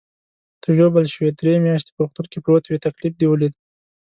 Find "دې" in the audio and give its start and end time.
3.17-3.27